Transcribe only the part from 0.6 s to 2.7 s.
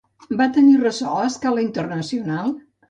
ressò a escala internacional?